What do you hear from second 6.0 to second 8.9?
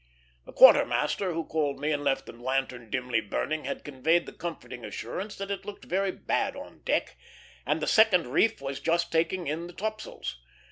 bad on deck, and the second reef was